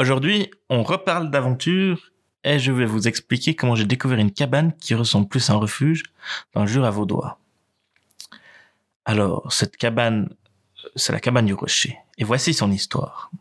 Aujourd'hui, 0.00 0.48
on 0.68 0.84
reparle 0.84 1.28
d'aventure 1.28 2.12
et 2.44 2.60
je 2.60 2.70
vais 2.70 2.86
vous 2.86 3.08
expliquer 3.08 3.56
comment 3.56 3.74
j'ai 3.74 3.84
découvert 3.84 4.18
une 4.18 4.30
cabane 4.30 4.72
qui 4.76 4.94
ressemble 4.94 5.26
plus 5.26 5.50
à 5.50 5.54
un 5.54 5.56
refuge 5.56 6.04
dans 6.54 6.60
le 6.60 6.68
Jura 6.68 6.90
vaudois. 6.90 7.40
Alors, 9.04 9.52
cette 9.52 9.76
cabane, 9.76 10.28
c'est 10.94 11.12
la 11.12 11.18
cabane 11.18 11.46
du 11.46 11.54
rocher. 11.54 11.98
Et 12.16 12.22
voici 12.22 12.54
son 12.54 12.70
histoire. 12.70 13.32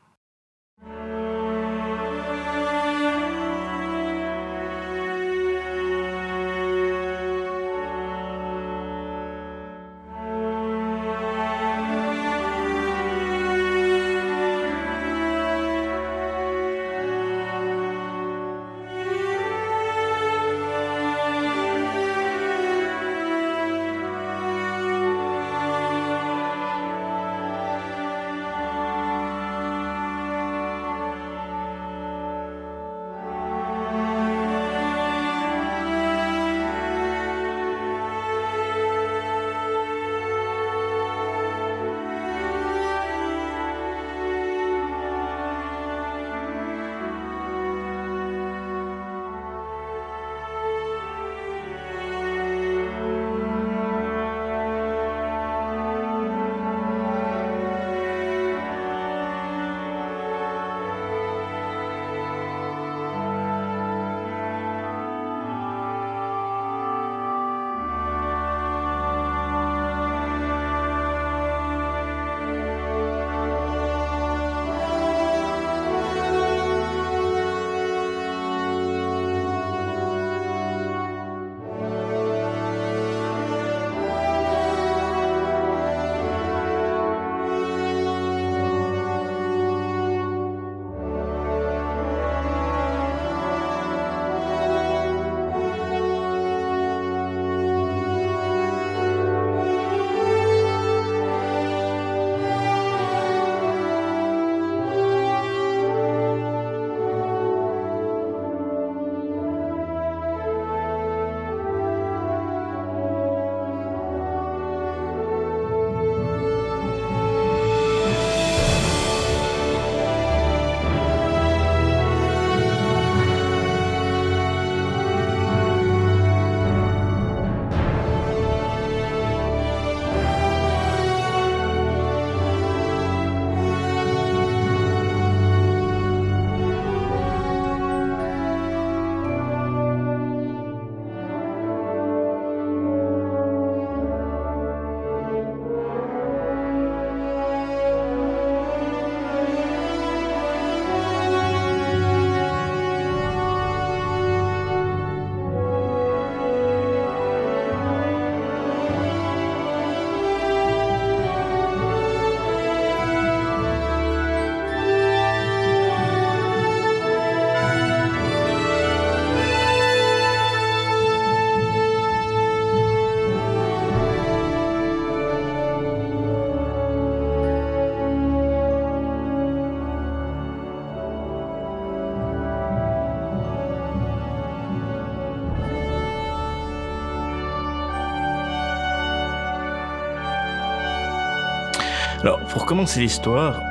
Pour 192.58 192.66
commencer 192.66 193.02
l'histoire, 193.02 193.62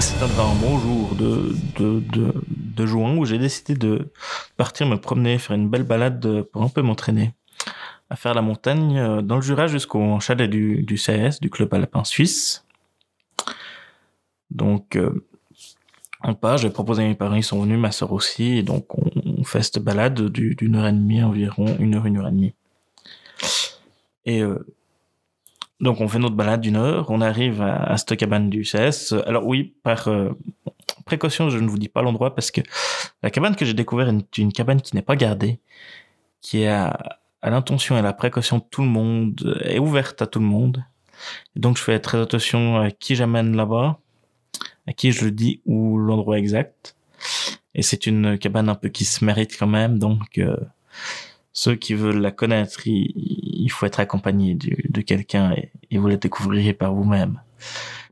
c'est 0.00 0.20
un 0.20 0.54
bon 0.56 0.76
jour 0.80 1.14
de, 1.14 1.54
de, 1.78 2.02
de, 2.48 2.84
juin 2.84 3.16
où 3.16 3.24
j'ai 3.24 3.38
décidé 3.38 3.76
de 3.76 4.10
partir 4.56 4.88
me 4.88 4.96
promener, 4.96 5.38
faire 5.38 5.54
une 5.54 5.68
belle 5.68 5.84
balade 5.84 6.42
pour 6.50 6.64
un 6.64 6.68
peu 6.68 6.82
m'entraîner. 6.82 7.32
À 8.10 8.16
faire 8.16 8.34
la 8.34 8.42
montagne 8.42 8.98
euh, 8.98 9.22
dans 9.22 9.36
le 9.36 9.40
Jura 9.40 9.68
jusqu'au 9.68 10.18
chalet 10.18 10.50
du, 10.50 10.84
CS, 10.96 11.38
du 11.40 11.48
club 11.48 11.72
alpin 11.74 12.02
suisse. 12.02 12.64
Donc, 14.50 14.96
euh, 14.96 15.24
on 16.24 16.34
part, 16.34 16.58
j'ai 16.58 16.70
proposé 16.70 17.04
à 17.04 17.06
mes 17.06 17.14
parents, 17.14 17.36
ils 17.36 17.44
sont 17.44 17.62
venus, 17.62 17.78
ma 17.78 17.92
soeur 17.92 18.10
aussi, 18.10 18.58
et 18.58 18.64
donc 18.64 18.98
on, 18.98 19.12
on 19.24 19.44
fait 19.44 19.62
cette 19.62 19.78
balade 19.78 20.20
d'une 20.20 20.74
heure 20.74 20.88
et 20.88 20.92
demie 20.92 21.22
environ, 21.22 21.76
une 21.78 21.94
heure, 21.94 22.06
une 22.06 22.16
heure 22.16 22.26
et 22.26 22.32
demie. 22.32 22.54
Euh, 24.26 24.58
donc 25.80 26.00
on 26.00 26.08
fait 26.08 26.18
notre 26.18 26.36
balade 26.36 26.60
d'une 26.60 26.76
heure, 26.76 27.10
on 27.10 27.20
arrive 27.20 27.60
à, 27.62 27.96
cette 27.96 28.16
cabane 28.16 28.48
du 28.48 28.62
CS. 28.62 29.14
Alors 29.26 29.46
oui, 29.46 29.74
par 29.82 30.08
euh, 30.08 30.30
précaution, 31.04 31.50
je 31.50 31.58
ne 31.58 31.68
vous 31.68 31.78
dis 31.78 31.88
pas 31.88 32.02
l'endroit 32.02 32.34
parce 32.34 32.50
que 32.50 32.60
la 33.22 33.30
cabane 33.30 33.56
que 33.56 33.64
j'ai 33.64 33.74
découverte 33.74 34.10
est 34.10 34.38
une 34.38 34.52
cabane 34.52 34.80
qui 34.80 34.94
n'est 34.94 35.02
pas 35.02 35.16
gardée, 35.16 35.60
qui 36.40 36.62
est 36.62 36.68
à, 36.68 37.18
l'intention 37.42 37.96
et 37.96 37.98
à 37.98 38.02
la 38.02 38.12
précaution 38.12 38.58
de 38.58 38.64
tout 38.70 38.82
le 38.82 38.88
monde, 38.88 39.60
est 39.64 39.78
ouverte 39.78 40.22
à 40.22 40.26
tout 40.26 40.38
le 40.38 40.46
monde. 40.46 40.84
Donc 41.56 41.76
je 41.76 41.82
fais 41.82 41.98
très 42.00 42.20
attention 42.20 42.78
à 42.78 42.90
qui 42.90 43.16
j'amène 43.16 43.56
là-bas, 43.56 43.98
à 44.86 44.92
qui 44.92 45.12
je 45.12 45.28
dis 45.28 45.60
où 45.66 45.98
l'endroit 45.98 46.38
exact. 46.38 46.96
Et 47.74 47.82
c'est 47.82 48.06
une 48.06 48.38
cabane 48.38 48.68
un 48.68 48.74
peu 48.74 48.88
qui 48.88 49.04
se 49.04 49.24
mérite 49.24 49.56
quand 49.58 49.66
même, 49.66 49.98
donc 49.98 50.38
euh, 50.38 50.56
ceux 51.54 51.76
qui 51.76 51.94
veulent 51.94 52.20
la 52.20 52.32
connaître, 52.32 52.86
il, 52.86 53.68
faut 53.70 53.86
être 53.86 54.00
accompagné 54.00 54.54
de, 54.54 54.76
de 54.88 55.00
quelqu'un 55.00 55.52
et, 55.52 55.70
et, 55.90 55.98
vous 55.98 56.08
la 56.08 56.16
découvrirez 56.16 56.74
par 56.74 56.92
vous-même. 56.92 57.40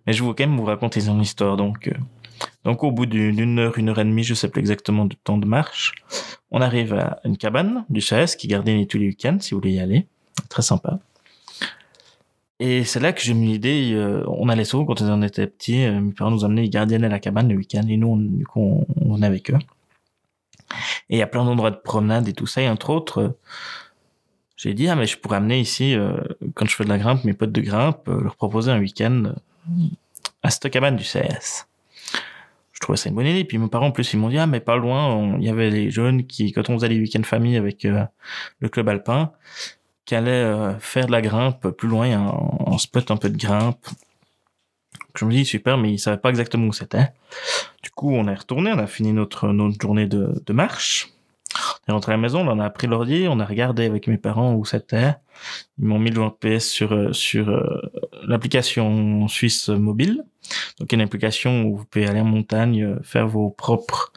Mais 0.07 0.13
je 0.13 0.25
vais 0.25 0.31
quand 0.31 0.47
même 0.47 0.57
vous 0.57 0.65
raconter 0.65 1.01
son 1.01 1.21
histoire. 1.21 1.57
Donc, 1.57 1.89
euh, 1.89 1.95
donc 2.65 2.85
au 2.85 2.93
bout 2.93 3.05
d'une 3.05 3.59
heure, 3.59 3.77
une 3.77 3.91
heure 3.91 3.99
et 3.99 4.05
demie, 4.05 4.23
je 4.23 4.35
sais 4.35 4.49
plus 4.49 4.61
exactement 4.61 5.05
du 5.05 5.17
temps 5.17 5.39
de 5.39 5.47
marche, 5.47 5.93
on 6.53 6.61
arrive 6.61 6.95
à 6.95 7.21
une 7.25 7.37
cabane 7.37 7.85
du 7.91 8.01
CS 8.01 8.37
qui 8.37 8.47
gardait 8.47 8.87
tous 8.87 8.99
les 8.99 9.09
week-ends 9.09 9.39
si 9.41 9.55
vous 9.55 9.61
voulez 9.61 9.75
y 9.75 9.81
aller. 9.81 10.07
Très 10.49 10.63
sympa. 10.63 11.01
Et 12.61 12.85
c'est 12.85 13.01
là 13.01 13.13
que 13.13 13.21
j'ai 13.21 13.33
eu 13.33 13.35
l'idée, 13.35 14.23
on 14.29 14.49
allait 14.49 14.65
souvent 14.65 14.85
quand 14.85 15.03
on 15.03 15.23
était 15.23 15.49
petits, 15.49 15.85
euh, 15.85 16.01
mes 16.01 16.13
parents 16.13 16.31
nous 16.31 16.45
amenaient, 16.45 16.65
ils 16.65 16.71
gardiennaient 16.71 17.09
la 17.09 17.19
cabane 17.19 17.49
le 17.49 17.57
week-end 17.57 17.83
et 17.89 17.97
nous, 17.97 18.07
on, 18.07 18.17
du 18.17 18.47
coup, 18.47 18.87
on 19.01 19.15
venait 19.15 19.27
avec 19.27 19.51
eux. 19.51 19.59
Et 21.13 21.17
il 21.17 21.19
y 21.19 21.23
a 21.23 21.27
plein 21.27 21.45
d'endroits 21.45 21.71
de 21.71 21.77
promenade 21.77 22.27
et 22.27 22.33
tout 22.33 22.47
ça. 22.47 22.63
Et 22.63 22.69
entre 22.71 22.89
autres, 22.89 23.19
euh, 23.19 23.39
j'ai 24.57 24.73
dit, 24.73 24.89
ah, 24.89 24.97
mais 24.97 25.05
je 25.07 25.19
pourrais 25.19 25.37
amener 25.37 25.61
ici, 25.61 25.95
euh, 25.95 26.17
quand 26.55 26.67
je 26.67 26.75
fais 26.75 26.85
de 26.85 26.89
la 26.89 26.97
grimpe, 26.97 27.25
mes 27.25 27.35
potes 27.35 27.53
de 27.53 27.61
grimpe, 27.61 28.09
euh, 28.09 28.23
leur 28.23 28.35
proposer 28.35 28.71
un 28.73 28.81
week-end 28.81 29.35
à 30.43 30.51
cabane 30.71 30.97
du 30.97 31.05
CS. 31.05 31.69
Je 32.73 32.81
trouvais 32.81 32.97
ça 32.97 33.11
une 33.11 33.15
bonne 33.15 33.27
idée. 33.27 33.45
Puis 33.45 33.59
mes 33.59 33.69
parents, 33.69 33.89
en 33.89 33.91
plus, 33.91 34.11
ils 34.15 34.17
m'ont 34.17 34.31
dit, 34.31 34.39
ah, 34.39 34.47
mais 34.47 34.61
pas 34.61 34.77
loin, 34.77 35.37
il 35.39 35.45
y 35.45 35.51
avait 35.51 35.69
les 35.69 35.91
jeunes 35.91 36.27
qui, 36.27 36.51
quand 36.53 36.71
on 36.71 36.77
faisait 36.77 36.89
les 36.89 36.99
week-ends 36.99 37.23
famille 37.25 37.59
avec 37.59 37.83
le 37.85 38.69
club 38.71 38.89
alpin, 38.89 39.33
qui 40.07 40.15
allaient 40.15 40.75
faire 40.81 41.07
de 41.07 41.13
la 41.13 41.21
grimpe 41.21 41.69
plus 41.69 41.89
loin, 41.89 42.11
a 42.11 42.73
un, 42.73 42.79
spot 42.79 43.11
un 43.11 43.19
peu 43.19 43.29
de 43.29 43.37
grimpe. 43.37 43.87
Je 45.15 45.27
me 45.27 45.31
dis, 45.31 45.45
super, 45.45 45.77
mais 45.77 45.93
ils 45.93 45.99
savaient 45.99 46.17
pas 46.17 46.31
exactement 46.31 46.69
où 46.69 46.73
c'était. 46.73 47.09
Coup, 47.95 48.13
on 48.15 48.27
est 48.27 48.35
retourné, 48.35 48.73
on 48.73 48.79
a 48.79 48.87
fini 48.87 49.13
notre, 49.13 49.49
notre 49.49 49.81
journée 49.81 50.07
de, 50.07 50.43
de 50.45 50.53
marche. 50.53 51.13
On 51.55 51.91
est 51.91 51.93
rentré 51.93 52.13
à 52.13 52.17
la 52.17 52.23
maison, 52.23 52.49
on 52.49 52.59
a 52.59 52.71
pris 52.71 52.87
l'ordi, 52.87 53.27
on 53.29 53.41
a 53.41 53.45
regardé 53.45 53.85
avec 53.85 54.07
mes 54.09 54.19
parents 54.19 54.55
où 54.55 54.65
c'était. 54.65 55.15
Ils 55.79 55.85
m'ont 55.85 55.99
mis 55.99 56.11
le 56.11 56.31
PS 56.31 56.67
sur 56.69 56.93
euh, 56.93 57.13
sur 57.13 57.49
euh, 57.51 57.81
l'application 58.27 59.27
suisse 59.29 59.69
mobile. 59.69 60.25
Donc 60.79 60.93
une 60.93 61.01
application 61.01 61.65
où 61.65 61.79
vous 61.79 61.85
pouvez 61.85 62.07
aller 62.07 62.21
en 62.21 62.25
montagne, 62.25 62.83
euh, 62.83 62.99
faire 63.03 63.29
vos 63.29 63.51
propres 63.51 64.13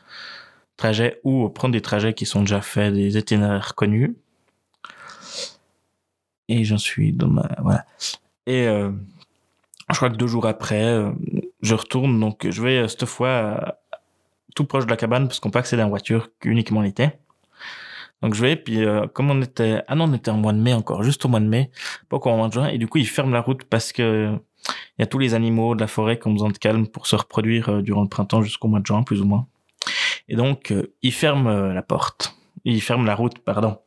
trajets 0.77 1.19
ou 1.23 1.49
prendre 1.49 1.73
des 1.73 1.81
trajets 1.81 2.13
qui 2.13 2.25
sont 2.25 2.41
déjà 2.41 2.61
faits, 2.61 2.93
des 2.93 3.17
itinéraires 3.17 3.75
connus. 3.75 4.15
Et 6.47 6.63
j'en 6.63 6.77
suis 6.77 7.11
dans 7.11 7.27
ma 7.27 7.49
voilà. 7.59 7.85
Et 8.45 8.65
je 8.65 9.95
crois 9.95 10.11
que 10.11 10.15
deux 10.15 10.27
jours 10.27 10.45
après, 10.45 11.11
je 11.65 11.75
retourne 11.75 12.19
donc 12.19 12.47
je 12.49 12.61
vais 12.61 12.87
cette 12.87 13.05
fois 13.05 13.77
tout 14.55 14.65
proche 14.65 14.85
de 14.85 14.89
la 14.89 14.97
cabane 14.97 15.27
parce 15.27 15.39
qu'on 15.39 15.51
peut 15.51 15.59
accéder 15.59 15.83
en 15.83 15.89
voiture 15.89 16.29
uniquement 16.43 16.81
l'été. 16.81 17.09
Donc 18.21 18.33
je 18.33 18.41
vais, 18.41 18.55
puis 18.55 18.83
euh, 18.83 19.05
comme 19.07 19.29
on 19.29 19.41
était... 19.41 19.83
Ah 19.87 19.95
non, 19.95 20.05
on 20.05 20.13
était 20.13 20.31
en 20.31 20.37
mois 20.37 20.53
de 20.53 20.57
mai 20.57 20.73
encore, 20.73 21.03
juste 21.03 21.25
au 21.25 21.27
mois 21.27 21.41
de 21.41 21.45
mai, 21.45 21.69
pas 22.09 22.17
encore 22.17 22.33
au 22.33 22.37
mois 22.37 22.47
de 22.47 22.53
juin, 22.53 22.67
et 22.67 22.77
du 22.77 22.87
coup 22.87 22.97
ils 22.97 23.07
ferment 23.07 23.33
la 23.33 23.41
route 23.41 23.65
parce 23.65 23.91
que 23.91 24.31
il 24.97 25.01
y 25.01 25.03
a 25.03 25.05
tous 25.05 25.19
les 25.19 25.35
animaux 25.35 25.75
de 25.75 25.81
la 25.81 25.87
forêt 25.87 26.17
qui 26.17 26.27
ont 26.27 26.31
besoin 26.31 26.49
de 26.49 26.57
calme 26.57 26.87
pour 26.87 27.05
se 27.05 27.15
reproduire 27.15 27.69
euh, 27.69 27.81
durant 27.81 28.01
le 28.01 28.07
printemps 28.07 28.41
jusqu'au 28.41 28.67
mois 28.67 28.79
de 28.79 28.85
juin, 28.85 29.03
plus 29.03 29.21
ou 29.21 29.25
moins. 29.25 29.47
Et 30.29 30.35
donc 30.35 30.71
euh, 30.71 30.93
ils 31.01 31.13
ferment 31.13 31.51
la 31.51 31.81
porte, 31.83 32.35
ils 32.63 32.81
ferment 32.81 33.05
la 33.05 33.15
route, 33.15 33.37
pardon. 33.39 33.77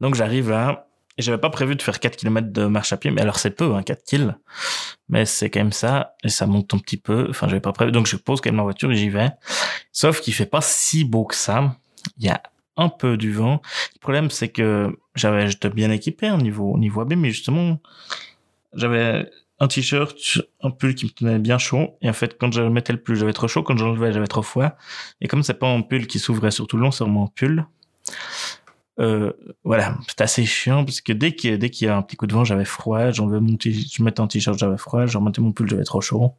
Donc 0.00 0.14
j'arrive 0.14 0.50
là, 0.50 0.86
et 1.16 1.22
j'avais 1.22 1.38
pas 1.38 1.50
prévu 1.50 1.76
de 1.76 1.82
faire 1.82 2.00
4 2.00 2.16
km 2.16 2.52
de 2.52 2.66
marche 2.66 2.92
à 2.92 2.96
pied, 2.96 3.10
mais 3.10 3.20
alors 3.20 3.38
c'est 3.38 3.52
peu, 3.52 3.74
hein, 3.74 3.82
4 3.82 4.04
kills. 4.04 4.34
Mais 5.08 5.24
c'est 5.26 5.50
quand 5.50 5.60
même 5.60 5.72
ça, 5.72 6.14
et 6.24 6.28
ça 6.28 6.46
monte 6.46 6.74
un 6.74 6.78
petit 6.78 6.96
peu. 6.96 7.26
Enfin, 7.30 7.46
j'avais 7.48 7.60
pas 7.60 7.72
prévu. 7.72 7.92
Donc 7.92 8.06
je 8.06 8.16
pose 8.16 8.40
quand 8.40 8.50
même 8.50 8.56
ma 8.56 8.62
voiture 8.62 8.90
et 8.90 8.96
j'y 8.96 9.10
vais. 9.10 9.30
Sauf 9.92 10.20
qu'il 10.20 10.34
fait 10.34 10.46
pas 10.46 10.60
si 10.60 11.04
beau 11.04 11.24
que 11.24 11.34
ça. 11.36 11.76
Il 12.18 12.24
y 12.24 12.28
a 12.28 12.42
un 12.76 12.88
peu 12.88 13.16
du 13.16 13.32
vent. 13.32 13.62
Le 13.94 14.00
problème, 14.00 14.30
c'est 14.30 14.48
que 14.48 14.96
j'avais, 15.14 15.48
j'étais 15.48 15.70
bien 15.70 15.90
équipé 15.90 16.30
au 16.30 16.38
niveau, 16.38 16.72
au 16.72 16.78
niveau 16.78 17.00
AB, 17.00 17.14
mais 17.14 17.30
justement, 17.30 17.80
j'avais 18.72 19.30
un 19.60 19.68
t-shirt, 19.68 20.16
un 20.62 20.70
pull 20.70 20.94
qui 20.94 21.06
me 21.06 21.10
tenait 21.10 21.38
bien 21.38 21.58
chaud. 21.58 21.96
Et 22.02 22.08
en 22.08 22.12
fait, 22.12 22.36
quand 22.38 22.52
je 22.52 22.62
mettais 22.62 22.92
le 22.92 23.00
pull, 23.00 23.14
j'avais 23.14 23.32
trop 23.32 23.46
chaud. 23.46 23.62
Quand 23.62 23.76
j'enlevais, 23.76 24.12
j'avais 24.12 24.26
trop 24.26 24.42
froid. 24.42 24.72
Et 25.20 25.28
comme 25.28 25.42
c'est 25.42 25.54
pas 25.54 25.68
un 25.68 25.82
pull 25.82 26.06
qui 26.08 26.18
s'ouvrait 26.18 26.50
sur 26.50 26.66
tout 26.66 26.76
le 26.76 26.82
long, 26.82 26.90
c'est 26.90 27.04
vraiment 27.04 27.24
un 27.24 27.32
pull. 27.34 27.66
Euh, 29.00 29.32
voilà, 29.64 29.98
c'est 30.06 30.20
assez 30.20 30.44
chiant 30.44 30.84
parce 30.84 31.00
que 31.00 31.12
dès 31.12 31.34
qu'il 31.34 31.58
dès 31.58 31.70
qu'il 31.70 31.86
y 31.86 31.90
a 31.90 31.96
un 31.96 32.02
petit 32.02 32.16
coup 32.16 32.26
de 32.26 32.34
vent, 32.34 32.44
j'avais 32.44 32.64
froid. 32.64 33.10
J'enlevais 33.10 33.40
mon 33.40 33.56
je 33.60 34.02
mettais 34.02 34.20
un 34.20 34.26
t-shirt, 34.26 34.58
j'avais 34.58 34.78
froid. 34.78 35.06
Je 35.06 35.18
remontais 35.18 35.40
mon 35.40 35.52
pull, 35.52 35.68
j'avais 35.68 35.84
trop 35.84 36.00
chaud. 36.00 36.34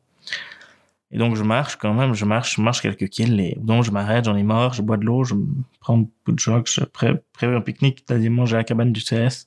Et 1.12 1.18
donc 1.18 1.36
je 1.36 1.44
marche 1.44 1.78
quand 1.78 1.94
même, 1.94 2.14
je 2.14 2.26
marche, 2.26 2.56
je 2.56 2.62
marche 2.62 2.82
quelques 2.82 3.08
kills 3.08 3.40
et 3.40 3.58
donc 3.62 3.84
je 3.84 3.92
m'arrête, 3.92 4.26
j'en 4.26 4.36
ai 4.36 4.44
marre, 4.44 4.74
je 4.74 4.82
bois 4.82 4.98
de 4.98 5.06
l'eau, 5.06 5.24
je 5.24 5.36
prends 5.80 6.00
un 6.00 6.06
peu 6.24 6.34
de 6.34 6.40
choc, 6.40 6.68
je 6.70 6.84
pré 6.84 7.16
un 7.42 7.62
pique-nique, 7.62 8.08
d'aller 8.08 8.30
manger 8.30 8.56
à 8.56 8.60
la 8.60 8.64
cabane 8.64 8.92
du 8.92 9.02
CS 9.02 9.46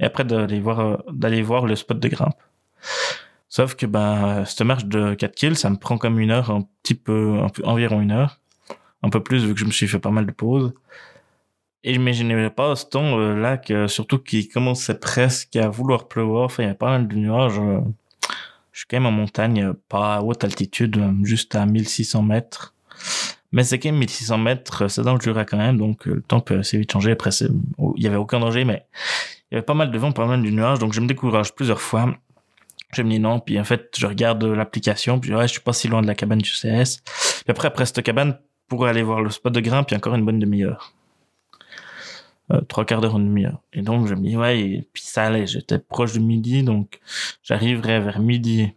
et 0.00 0.04
après 0.04 0.24
d'aller 0.24 0.58
voir 0.58 0.80
euh, 0.80 0.96
d'aller 1.12 1.42
voir 1.42 1.66
le 1.66 1.76
spot 1.76 2.00
de 2.00 2.08
grimpe. 2.08 2.40
Sauf 3.48 3.74
que 3.74 3.86
ben 3.86 4.44
cette 4.46 4.62
marche 4.62 4.86
de 4.86 5.14
4 5.14 5.34
kills, 5.34 5.56
ça 5.56 5.70
me 5.70 5.76
prend 5.76 5.98
comme 5.98 6.18
une 6.18 6.30
heure, 6.30 6.50
un 6.50 6.66
petit 6.82 6.94
peu, 6.94 7.38
un 7.42 7.50
peu 7.50 7.62
environ 7.64 8.00
une 8.00 8.10
heure, 8.10 8.40
un 9.02 9.10
peu 9.10 9.22
plus 9.22 9.44
vu 9.44 9.54
que 9.54 9.60
je 9.60 9.66
me 9.66 9.70
suis 9.70 9.86
fait 9.88 9.98
pas 9.98 10.10
mal 10.10 10.26
de 10.26 10.32
pauses. 10.32 10.72
Et 11.86 11.94
je 11.94 12.00
m'imaginais 12.00 12.50
pas 12.50 12.74
ce 12.74 12.84
temps 12.84 13.16
euh, 13.20 13.36
là 13.36 13.56
que 13.58 13.86
surtout 13.86 14.18
qu'il 14.18 14.48
commençait 14.48 14.98
presque 14.98 15.54
à 15.54 15.68
vouloir 15.68 16.08
pleuvoir, 16.08 16.46
enfin 16.46 16.64
il 16.64 16.66
y 16.66 16.70
a 16.70 16.74
pas 16.74 16.90
mal 16.90 17.06
de 17.06 17.14
nuages. 17.14 17.60
Euh, 17.60 17.78
je 18.72 18.80
suis 18.80 18.86
quand 18.90 18.96
même 18.96 19.06
en 19.06 19.12
montagne, 19.12 19.62
euh, 19.62 19.72
pas 19.88 20.16
à 20.16 20.20
haute 20.20 20.42
altitude, 20.42 21.00
juste 21.22 21.54
à 21.54 21.64
1600 21.64 22.22
mètres. 22.22 22.74
Mais 23.52 23.62
c'est 23.62 23.78
quand 23.78 23.90
même 23.90 24.00
1600 24.00 24.36
mètres, 24.36 24.88
c'est 24.88 25.02
dans 25.02 25.14
le 25.14 25.20
Jura 25.20 25.44
quand 25.44 25.58
même, 25.58 25.78
donc 25.78 26.06
le 26.06 26.22
temps 26.22 26.40
peut 26.40 26.58
assez 26.58 26.76
vite 26.76 26.90
changer. 26.90 27.12
Après, 27.12 27.30
oh, 27.78 27.94
il 27.96 28.02
y 28.02 28.08
avait 28.08 28.16
aucun 28.16 28.40
danger, 28.40 28.64
mais 28.64 28.84
il 29.50 29.54
y 29.54 29.56
avait 29.56 29.64
pas 29.64 29.74
mal 29.74 29.92
de 29.92 29.98
vent, 29.98 30.10
pas 30.10 30.26
mal 30.26 30.42
de 30.42 30.50
nuages, 30.50 30.80
donc 30.80 30.92
je 30.92 31.00
me 31.00 31.06
décourage 31.06 31.54
plusieurs 31.54 31.80
fois. 31.80 32.12
Je 32.94 33.02
me 33.02 33.10
dis 33.10 33.20
non, 33.20 33.38
puis 33.38 33.60
en 33.60 33.64
fait, 33.64 33.94
je 33.96 34.08
regarde 34.08 34.42
l'application, 34.42 35.20
puis 35.20 35.32
ouais, 35.32 35.46
je 35.46 35.52
suis 35.52 35.60
pas 35.60 35.72
si 35.72 35.86
loin 35.86 36.02
de 36.02 36.08
la 36.08 36.16
cabane 36.16 36.38
du 36.38 36.50
CS. 36.50 37.02
Puis 37.04 37.44
après, 37.50 37.68
après 37.68 37.86
cette 37.86 38.02
cabane, 38.02 38.36
pour 38.66 38.86
aller 38.86 39.04
voir 39.04 39.22
le 39.22 39.30
spot 39.30 39.52
de 39.52 39.60
y 39.60 39.70
a 39.70 39.78
encore 39.78 40.16
une 40.16 40.24
bonne 40.24 40.40
demi-heure. 40.40 40.95
Euh, 42.52 42.60
trois 42.60 42.84
quarts 42.84 43.00
d'heure, 43.00 43.18
une 43.18 43.26
demi-heure. 43.26 43.60
Et 43.72 43.82
donc, 43.82 44.06
je 44.06 44.14
me 44.14 44.20
dis, 44.20 44.36
ouais, 44.36 44.60
et 44.60 44.88
puis 44.92 45.02
ça 45.02 45.24
allait, 45.24 45.46
j'étais 45.48 45.80
proche 45.80 46.12
de 46.12 46.20
midi, 46.20 46.62
donc 46.62 47.00
j'arriverai 47.42 47.98
vers 48.00 48.20
midi 48.20 48.72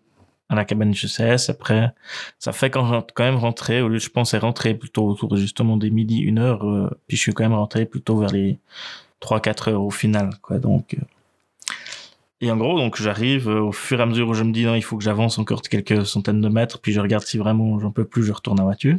à 0.50 0.56
la 0.56 0.66
cabane 0.66 0.90
du 0.90 1.08
CS. 1.08 1.50
Après, 1.50 1.94
ça 2.40 2.52
fait 2.52 2.72
quand, 2.72 3.06
quand 3.14 3.24
même 3.24 3.36
rentrer, 3.36 3.82
au 3.82 3.88
lieu, 3.88 4.00
je 4.00 4.10
pensais 4.10 4.40
rentrer 4.40 4.74
plutôt 4.74 5.08
autour 5.08 5.38
justement 5.38 5.78
des 5.78 5.92
midi, 5.92 6.18
une 6.18 6.40
heure, 6.40 6.68
euh, 6.68 6.90
puis 7.08 7.16
je 7.16 7.22
suis 7.22 7.34
quand 7.34 7.44
même 7.44 7.54
rentré 7.54 7.86
plutôt 7.86 8.18
vers 8.18 8.32
les 8.32 8.58
trois, 9.20 9.40
quatre 9.40 9.70
heures 9.70 9.84
au 9.84 9.92
final, 9.92 10.32
quoi. 10.42 10.58
Donc, 10.58 10.96
euh. 10.96 11.04
et 12.42 12.50
en 12.50 12.58
gros, 12.58 12.80
donc 12.80 13.00
j'arrive 13.00 13.50
au 13.50 13.72
fur 13.72 14.00
et 14.00 14.02
à 14.02 14.08
mesure 14.08 14.30
où 14.30 14.34
je 14.34 14.44
me 14.44 14.52
dis 14.52 14.66
non, 14.66 14.74
il 14.74 14.84
faut 14.84 14.98
que 14.98 15.04
j'avance 15.04 15.38
encore 15.38 15.62
quelques 15.62 16.08
centaines 16.08 16.42
de 16.42 16.50
mètres, 16.50 16.80
puis 16.82 16.92
je 16.92 17.02
regarde 17.02 17.24
si 17.24 17.38
vraiment 17.38 17.80
j'en 17.80 17.92
peux 17.92 18.06
plus, 18.06 18.24
je 18.24 18.34
retourne 18.34 18.60
en 18.60 18.64
voiture. 18.64 18.98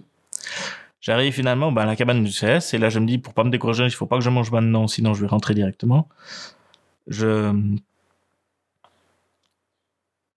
J'arrive 1.00 1.32
finalement 1.32 1.72
bah, 1.72 1.82
à 1.82 1.86
la 1.86 1.96
cabane 1.96 2.22
du 2.24 2.30
CS 2.30 2.74
et 2.74 2.78
là 2.78 2.90
je 2.90 2.98
me 2.98 3.06
dis 3.06 3.18
pour 3.18 3.32
pas 3.34 3.44
me 3.44 3.50
décourager, 3.50 3.84
il 3.84 3.90
faut 3.90 4.06
pas 4.06 4.18
que 4.18 4.24
je 4.24 4.30
mange 4.30 4.50
maintenant, 4.50 4.86
sinon 4.86 5.14
je 5.14 5.22
vais 5.22 5.28
rentrer 5.28 5.54
directement. 5.54 6.08
Je 7.06 7.52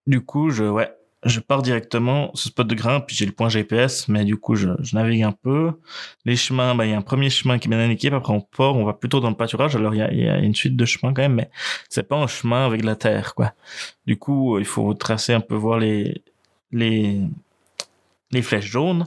du 0.08 0.22
coup 0.22 0.50
je 0.50 0.64
ouais 0.66 0.94
je 1.26 1.40
pars 1.40 1.62
directement 1.62 2.32
ce 2.34 2.50
spot 2.50 2.68
de 2.68 2.76
grimpe 2.76 3.08
puis 3.08 3.16
j'ai 3.16 3.26
le 3.26 3.32
point 3.32 3.48
GPS 3.48 4.10
mais 4.10 4.26
du 4.26 4.36
coup 4.36 4.56
je, 4.56 4.70
je 4.80 4.96
navigue 4.96 5.24
un 5.24 5.32
peu. 5.34 5.74
Les 6.26 6.36
chemins 6.38 6.76
bah 6.76 6.86
il 6.86 6.92
y 6.92 6.94
a 6.94 6.98
un 6.98 7.02
premier 7.02 7.30
chemin 7.30 7.60
qui 7.60 7.68
mène 7.70 7.80
à 7.80 7.88
l'équipe 7.88 8.14
après 8.14 8.34
on 8.34 8.42
part 8.42 8.76
on 8.76 8.86
va 8.86 8.94
plutôt 8.94 9.20
dans 9.20 9.30
le 9.30 9.36
pâturage. 9.36 9.76
Alors 9.76 9.94
il 9.94 9.98
y 10.00 10.02
a, 10.02 10.14
y 10.14 10.30
a, 10.30 10.38
une 10.40 10.56
suite 10.56 10.78
de 10.78 10.86
chemins 10.86 11.14
quand 11.14 11.22
même 11.24 11.36
mais 11.36 11.50
c'est 11.90 12.08
pas 12.08 12.18
un 12.18 12.28
chemin 12.28 12.66
avec 12.66 12.82
de 12.82 12.86
la 12.86 12.96
terre 12.96 13.36
quoi. 13.36 13.54
Du 14.06 14.18
coup 14.18 14.58
il 14.60 14.66
faut 14.66 14.94
tracer 14.94 15.34
un 15.34 15.42
peu 15.42 15.56
voir 15.56 15.80
les 15.80 16.24
les 16.72 17.22
les 18.34 18.42
flèches 18.42 18.66
jaunes. 18.66 19.06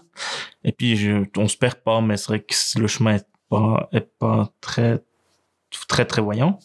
Et 0.65 0.73
puis, 0.73 0.97
je, 0.97 1.25
on 1.37 1.49
se 1.49 1.57
perd 1.57 1.77
pas, 1.77 2.01
mais 2.01 2.17
c'est 2.17 2.29
vrai 2.29 2.41
que 2.41 2.55
le 2.79 2.87
chemin 2.87 3.17
est 3.17 3.27
pas, 3.49 3.89
est 3.93 4.09
pas 4.19 4.51
très, 4.61 5.03
très, 5.89 6.05
très 6.05 6.23
voyant. 6.23 6.59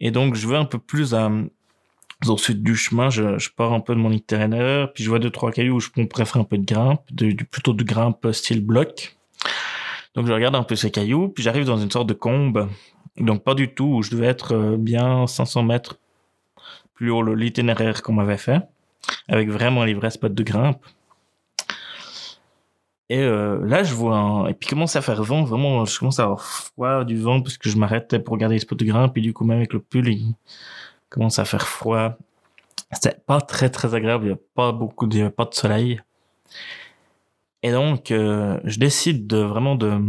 Et 0.00 0.10
donc, 0.10 0.34
je 0.34 0.46
vais 0.46 0.56
un 0.56 0.64
peu 0.64 0.78
plus 0.78 1.14
au 2.26 2.38
sud 2.38 2.62
du 2.62 2.76
chemin, 2.76 3.10
je, 3.10 3.48
pars 3.50 3.72
un 3.72 3.80
peu 3.80 3.94
de 3.94 4.00
mon 4.00 4.10
itinéraire, 4.10 4.92
puis 4.92 5.04
je 5.04 5.08
vois 5.08 5.18
deux, 5.18 5.30
trois 5.30 5.52
cailloux 5.52 5.76
où 5.76 5.80
je 5.80 5.90
préfère 6.06 6.40
un 6.40 6.44
peu 6.44 6.58
de 6.58 6.64
grimpe, 6.64 7.02
de, 7.12 7.32
plutôt 7.44 7.72
de 7.72 7.84
grimpe 7.84 8.28
style 8.32 8.64
bloc. 8.64 9.16
Donc, 10.14 10.26
je 10.26 10.32
regarde 10.32 10.56
un 10.56 10.62
peu 10.62 10.76
ces 10.76 10.90
cailloux, 10.90 11.28
puis 11.28 11.42
j'arrive 11.42 11.64
dans 11.64 11.76
une 11.76 11.90
sorte 11.90 12.08
de 12.08 12.14
combe. 12.14 12.68
Donc, 13.18 13.44
pas 13.44 13.54
du 13.54 13.72
tout 13.74 13.84
où 13.84 14.02
je 14.02 14.10
devais 14.10 14.26
être 14.26 14.54
euh, 14.54 14.76
bien 14.76 15.26
500 15.26 15.62
mètres 15.62 15.98
plus 16.94 17.10
haut 17.10 17.22
l'itinéraire 17.34 18.02
qu'on 18.02 18.14
m'avait 18.14 18.38
fait, 18.38 18.62
avec 19.28 19.50
vraiment 19.50 19.84
vrais 19.84 20.10
spots 20.10 20.30
de 20.30 20.42
grimpe. 20.42 20.84
Et 23.08 23.20
euh, 23.20 23.64
là, 23.64 23.84
je 23.84 23.94
vois 23.94 24.16
un... 24.16 24.46
Et 24.48 24.54
puis 24.54 24.68
commence 24.68 24.96
à 24.96 25.02
faire 25.02 25.22
vent, 25.22 25.44
vraiment, 25.44 25.84
je 25.84 25.98
commence 25.98 26.18
à 26.18 26.24
avoir 26.24 26.42
froid 26.42 27.04
du 27.04 27.20
vent 27.20 27.40
parce 27.40 27.56
que 27.56 27.68
je 27.68 27.76
m'arrête 27.76 28.18
pour 28.24 28.34
regarder 28.34 28.56
les 28.56 28.60
spots 28.60 28.74
de 28.76 28.84
grimpe, 28.84 29.12
puis 29.12 29.22
du 29.22 29.32
coup, 29.32 29.44
même 29.44 29.58
avec 29.58 29.72
le 29.72 29.80
pull, 29.80 30.08
il 30.08 30.34
commence 31.08 31.38
à 31.38 31.44
faire 31.44 31.68
froid. 31.68 32.16
C'était 32.92 33.16
pas 33.26 33.40
très 33.40 33.70
très 33.70 33.94
agréable, 33.94 34.26
il 34.26 34.30
y 34.30 34.32
a 34.32 34.38
pas 34.54 34.72
beaucoup, 34.72 35.06
a 35.06 35.30
pas 35.30 35.44
de 35.44 35.54
soleil. 35.54 36.00
Et 37.62 37.72
donc, 37.72 38.10
euh, 38.10 38.60
je 38.64 38.78
décide 38.78 39.26
de 39.26 39.38
vraiment 39.38 39.76
de... 39.76 40.00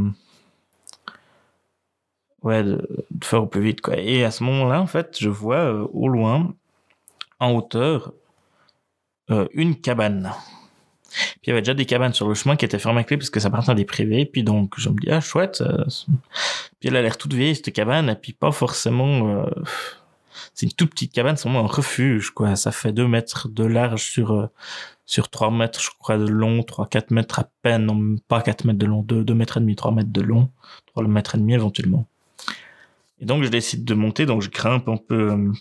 Ouais, 2.43 2.63
de, 2.63 3.05
de, 3.11 3.25
faire 3.25 3.43
au 3.43 3.47
plus 3.47 3.61
vite. 3.61 3.81
Et 3.95 4.23
à 4.23 4.31
ce 4.31 4.43
moment-là, 4.43 4.81
en 4.81 4.87
fait, 4.87 5.17
je 5.19 5.29
vois 5.29 5.57
euh, 5.57 5.87
au 5.91 6.07
loin, 6.07 6.53
en 7.39 7.51
hauteur, 7.53 8.13
une 9.53 9.75
cabane. 9.75 10.31
Il 11.47 11.51
y 11.51 11.53
avait 11.53 11.61
déjà 11.61 11.73
des 11.73 11.85
cabanes 11.85 12.13
sur 12.13 12.27
le 12.27 12.33
chemin 12.33 12.57
qui 12.57 12.65
étaient 12.65 12.77
fermées 12.77 12.99
à 12.99 13.03
clé 13.05 13.15
parce 13.15 13.29
que 13.29 13.39
ça 13.39 13.47
appartient 13.47 13.71
à 13.71 13.73
des 13.73 13.85
privés. 13.85 14.25
Puis 14.25 14.43
donc 14.43 14.73
je 14.77 14.89
me 14.89 14.99
dis 14.99 15.09
ah 15.09 15.21
chouette. 15.21 15.63
puis 16.79 16.89
elle 16.89 16.97
a 16.97 17.01
l'air 17.01 17.17
toute 17.17 17.33
vieille 17.33 17.55
cette 17.55 17.71
cabane 17.71 18.09
et 18.09 18.15
puis 18.15 18.33
pas 18.33 18.51
forcément. 18.51 19.43
Euh... 19.43 19.49
C'est 20.53 20.65
une 20.65 20.73
toute 20.73 20.91
petite 20.91 21.13
cabane, 21.13 21.37
c'est 21.37 21.47
vraiment 21.47 21.63
un 21.63 21.67
refuge 21.67 22.31
quoi. 22.31 22.55
Ça 22.55 22.71
fait 22.71 22.91
2 22.91 23.07
mètres 23.07 23.47
de 23.47 23.63
large 23.63 24.03
sur 24.03 24.33
euh, 24.33 24.47
sur 25.05 25.29
3 25.29 25.51
mètres 25.51 25.79
je 25.79 25.89
crois 25.97 26.17
de 26.17 26.27
long, 26.27 26.63
3 26.63 26.87
4 26.87 27.11
mètres 27.11 27.39
à 27.39 27.49
peine, 27.61 27.85
non 27.85 28.17
pas 28.27 28.41
4 28.41 28.65
mètres 28.65 28.79
de 28.79 28.85
long, 28.85 29.01
2 29.01 29.23
2 29.23 29.33
mètres 29.33 29.57
et 29.57 29.59
demi, 29.61 29.75
3 29.75 29.91
mètres 29.91 30.11
de 30.11 30.21
long, 30.21 30.49
3 30.87 31.07
mètres 31.07 31.35
et 31.35 31.37
demi 31.37 31.53
éventuellement. 31.53 32.07
Et 33.19 33.25
donc 33.25 33.43
je 33.43 33.49
décide 33.49 33.85
de 33.85 33.93
monter, 33.93 34.25
donc 34.25 34.41
je 34.41 34.49
grimpe 34.49 34.89
un 34.89 34.97
peu. 34.97 35.31
Euh, 35.31 35.51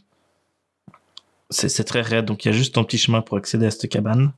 c'est 1.50 1.84
très 1.84 2.00
raide, 2.00 2.24
donc 2.24 2.44
il 2.44 2.48
y 2.48 2.50
a 2.50 2.54
juste 2.54 2.76
un 2.76 2.82
petit 2.82 2.98
chemin 2.98 3.20
pour 3.20 3.36
accéder 3.36 3.66
à 3.66 3.70
cette 3.70 3.88
cabane. 3.88 4.32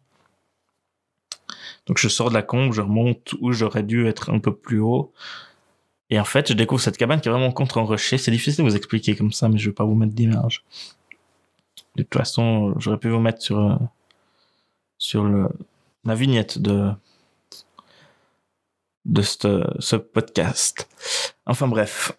Donc 1.89 1.99
je 1.99 2.09
sors 2.09 2.29
de 2.29 2.35
la 2.35 2.43
combe, 2.43 2.73
je 2.73 2.83
remonte 2.83 3.35
où 3.41 3.53
j'aurais 3.53 3.83
dû 3.83 4.07
être 4.07 4.31
un 4.31 4.39
peu 4.39 4.55
plus 4.55 4.79
haut. 4.79 5.13
Et 6.11 6.21
en 6.21 6.25
fait, 6.25 6.49
je 6.49 6.55
découvre 6.55 6.81
cette 6.81 6.97
cabane 6.97 7.21
qui 7.21 7.29
est 7.29 7.33
vraiment 7.33 7.51
contre 7.51 7.79
un 7.79 7.83
rocher. 7.83 8.19
C'est 8.19 8.31
difficile 8.31 8.65
de 8.65 8.71
vous 8.71 8.77
expliquer 8.77 9.17
comme 9.17 9.33
ça, 9.33 9.49
mais 9.49 9.59
je 9.59 9.71
vais 9.71 9.75
pas 9.75 9.85
vous 9.85 9.95
mettre 9.95 10.15
d'image. 10.15 10.65
De 11.97 12.03
toute 12.03 12.15
façon, 12.15 12.75
j'aurais 12.79 12.99
pu 12.99 13.09
vous 13.09 13.19
mettre 13.19 13.43
sur, 13.43 13.59
euh, 13.59 13.77
sur 14.99 15.25
la 16.05 16.15
vignette 16.15 16.59
de, 16.59 16.93
ce 19.21 19.97
podcast. 19.97 20.89
Enfin 21.47 21.69
bref. 21.69 22.13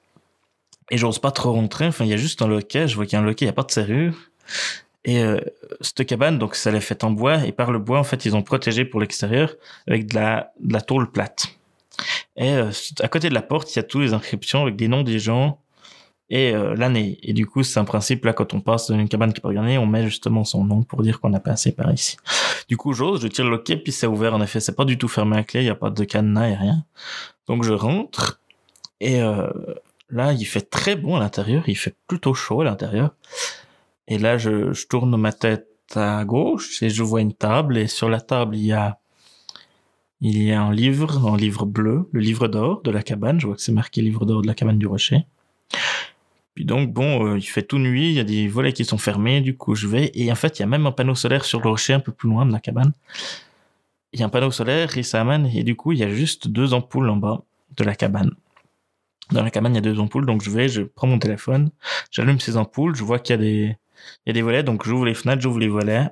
Et 0.92 0.98
j'ose 0.98 1.20
pas 1.20 1.32
trop 1.32 1.54
rentrer. 1.54 1.86
Enfin, 1.88 2.06
il 2.06 2.10
y 2.10 2.14
a 2.14 2.18
juste 2.18 2.42
un 2.42 2.48
loquet. 2.48 2.88
Je 2.88 2.96
vois 2.96 3.06
qu'il 3.06 3.14
y 3.14 3.16
a 3.18 3.22
un 3.22 3.26
loquet, 3.26 3.46
il 3.46 3.48
n'y 3.48 3.52
a 3.52 3.54
pas 3.54 3.64
de 3.64 3.72
serrure. 3.72 4.16
Et 5.10 5.24
euh, 5.24 5.40
cette 5.82 6.06
cabane, 6.06 6.38
donc 6.38 6.54
ça 6.54 6.70
l'est 6.70 6.80
faite 6.80 7.04
en 7.04 7.10
bois. 7.10 7.44
Et 7.44 7.52
par 7.52 7.72
le 7.72 7.80
bois, 7.80 7.98
en 7.98 8.04
fait, 8.04 8.26
ils 8.26 8.36
ont 8.36 8.44
protégé 8.44 8.86
pour 8.86 9.00
l'extérieur 9.00 9.56
avec 9.88 10.06
de 10.06 10.14
la, 10.14 10.82
tôle 10.86 11.10
plate. 11.10 11.48
Et 12.36 12.52
euh, 12.52 12.70
à 13.00 13.08
côté 13.08 13.28
de 13.28 13.34
la 13.34 13.42
porte, 13.42 13.74
il 13.74 13.78
y 13.78 13.80
a 13.80 13.84
toutes 13.84 14.04
les 14.04 14.14
inscriptions 14.14 14.62
avec 14.62 14.76
des 14.76 14.88
noms 14.88 15.02
des 15.02 15.18
gens 15.18 15.62
et 16.30 16.54
euh, 16.54 16.76
l'année. 16.76 17.18
Et 17.24 17.34
du 17.34 17.48
coup, 17.48 17.64
c'est 17.64 17.80
un 17.80 17.86
principe 17.86 18.24
là 18.24 18.34
quand 18.34 18.54
on 18.54 18.62
passe 18.62 18.92
dans 18.92 19.00
une 19.00 19.10
cabane 19.10 19.34
qui 19.34 19.42
peut 19.42 19.48
regarder, 19.48 19.80
on 19.80 19.88
met 19.88 20.06
justement 20.06 20.44
son 20.44 20.64
nom 20.64 20.84
pour 20.84 21.02
dire 21.02 21.20
qu'on 21.20 21.34
a 21.34 21.40
passé 21.40 21.72
par 21.72 21.92
ici. 21.92 22.16
Du 22.68 22.78
coup, 22.78 22.94
j'ose, 22.94 23.24
je 23.24 23.28
tire 23.30 23.46
le 23.46 23.50
loquet, 23.50 23.78
puis 23.78 23.92
c'est 23.92 24.06
ouvert. 24.06 24.36
En 24.36 24.44
effet, 24.44 24.60
c'est 24.60 24.76
pas 24.76 24.86
du 24.86 25.00
tout 25.00 25.08
fermé 25.08 25.38
à 25.38 25.44
clé, 25.44 25.62
il 25.62 25.66
y 25.66 25.72
a 25.72 25.76
pas 25.76 25.90
de 25.90 26.04
cadenas 26.04 26.50
et 26.50 26.56
rien. 26.56 26.86
Donc 27.48 27.64
je 27.64 27.74
rentre 27.74 28.42
et 29.02 29.22
là, 30.12 30.34
il 30.34 30.46
fait 30.46 30.70
très 30.70 30.96
bon 30.96 31.16
à 31.16 31.20
l'intérieur, 31.20 31.64
il 31.68 31.78
fait 31.78 31.96
plutôt 32.06 32.36
chaud 32.36 32.62
à 32.62 32.66
l'intérieur. 32.66 33.16
Et 34.10 34.18
là, 34.18 34.38
je, 34.38 34.74
tourne 34.88 35.16
ma 35.18 35.32
tête 35.32 35.68
à 35.96 36.26
gauche 36.26 36.82
et 36.84 36.90
je 36.90 37.04
vois 37.04 37.22
une 37.22 37.34
table 37.34 37.78
et 37.78 37.88
sur 37.88 38.10
la 38.10 38.20
table 38.20 38.56
il 38.56 38.66
y 38.66 38.74
a 38.74 39.00
il 40.22 40.44
y 40.44 40.52
a 40.52 40.62
un 40.62 40.74
livre, 40.74 41.26
un 41.28 41.38
livre 41.38 41.66
bleu, 41.66 42.10
le 42.12 42.20
livre 42.20 42.50
d'or 42.50 42.82
de 42.82 42.92
la 42.92 43.02
cabane. 43.04 43.40
Je 43.40 43.48
vois 43.48 43.56
que 43.56 43.62
c'est 43.62 43.72
marqué 43.72 44.02
livre 44.02 44.26
d'or 44.26 44.42
de 44.42 44.48
la 44.48 44.54
cabane 44.54 44.78
du 44.78 44.86
rocher. 44.86 45.26
Puis 46.56 46.66
donc, 46.66 46.92
bon, 46.92 47.26
euh, 47.26 47.38
il 47.38 47.44
fait 47.44 47.64
tout 47.64 47.78
nuit, 47.78 48.10
il 48.10 48.16
y 48.16 48.20
a 48.20 48.26
des 48.26 48.50
volets 48.50 48.74
qui 48.74 48.84
sont 48.84 48.98
fermés, 48.98 49.40
du 49.40 49.56
coup 49.56 49.76
je 49.76 49.88
vais, 49.88 50.12
et 50.14 50.30
en 50.30 50.36
fait, 50.36 50.60
il 50.60 50.62
y 50.62 50.64
a 50.64 50.68
même 50.68 50.86
un 50.86 50.92
panneau 50.92 51.16
solaire 51.16 51.46
sur 51.46 51.62
le 51.62 51.70
rocher 51.70 51.94
un 51.94 52.02
peu 52.02 52.12
plus 52.12 52.28
loin 52.28 52.46
de 52.46 52.52
la 52.52 52.60
cabane. 52.60 52.92
Il 54.12 54.20
y 54.20 54.24
a 54.24 54.26
un 54.26 54.30
panneau 54.30 54.52
solaire 54.52 54.98
et 54.98 55.04
ça 55.04 55.22
amène, 55.22 55.46
et 55.46 55.64
du 55.64 55.78
coup, 55.78 55.94
il 55.94 56.00
y 56.00 56.04
a 56.04 56.10
juste 56.10 56.50
deux 56.50 56.74
ampoules 56.74 57.08
en 57.10 57.16
bas 57.16 57.44
de 57.78 57.86
la 57.86 57.96
cabane. 57.96 58.32
Dans 59.32 59.44
la 59.44 59.52
cabane, 59.52 59.74
il 59.74 59.76
y 59.76 59.78
a 59.78 59.82
deux 59.82 60.00
ampoules, 60.02 60.26
donc 60.26 60.42
je 60.44 60.50
vais, 60.50 60.68
je 60.68 60.82
prends 60.82 61.08
mon 61.08 61.20
téléphone, 61.20 61.72
j'allume 62.12 62.42
ces 62.42 62.58
ampoules, 62.58 62.94
je 62.94 63.06
vois 63.06 63.20
qu'il 63.20 63.36
y 63.36 63.40
a 63.40 63.42
des, 63.42 63.78
il 64.26 64.30
y 64.30 64.32
a 64.32 64.34
des 64.34 64.42
volets, 64.42 64.64
donc 64.64 64.86
j'ouvre 64.86 65.06
les 65.06 65.14
fenêtres, 65.14 65.42
j'ouvre 65.42 65.60
les 65.60 65.68
volets. 65.68 66.10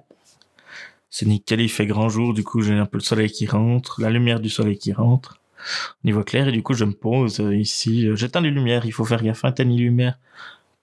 C'est 1.10 1.26
nickel, 1.26 1.62
il 1.62 1.70
fait 1.70 1.86
grand 1.86 2.10
jour, 2.10 2.34
du 2.34 2.44
coup 2.44 2.62
j'ai 2.62 2.74
un 2.74 2.86
peu 2.86 2.98
le 2.98 3.04
soleil 3.04 3.32
qui 3.32 3.48
rentre, 3.48 4.02
la 4.02 4.10
lumière 4.10 4.40
du 4.40 4.50
soleil 4.50 4.78
qui 4.78 4.94
rentre. 4.94 5.40
Niveau 6.04 6.24
clair 6.24 6.48
et 6.48 6.52
du 6.52 6.64
coup 6.64 6.74
je 6.74 6.86
me 6.86 6.94
pose 6.94 7.40
euh, 7.40 7.56
ici 7.56 8.08
euh, 8.08 8.16
j'éteins 8.16 8.42
les 8.42 8.52
lumières 8.52 8.86
il 8.86 8.92
faut 8.92 9.06
faire 9.06 9.22
gaffe 9.24 9.44
à 9.44 9.50
éteindre 9.50 9.72
les 9.72 9.78
lumières 9.78 10.18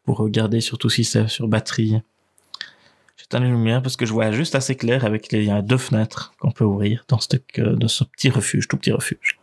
pour 0.04 0.18
regarder 0.18 0.61
surtout 0.61 0.90
si 0.90 1.04
c'est 1.04 1.28
sur 1.28 1.49
batterie. 1.49 2.00
J'éteins 3.16 3.40
les 3.40 3.49
lumières 3.49 3.82
parce 3.82 3.96
que 3.96 4.04
je 4.04 4.12
vois 4.12 4.32
juste 4.32 4.54
assez 4.54 4.76
clair 4.76 5.04
avec 5.04 5.32
les 5.32 5.62
deux 5.62 5.78
fenêtres 5.78 6.34
qu'on 6.38 6.50
peut 6.50 6.64
ouvrir 6.64 7.04
dans 7.08 7.18
ce 7.18 8.04
petit 8.04 8.30
refuge 8.30 8.68
tout 8.68 8.76
petit 8.76 8.92
refuge. 8.92 9.38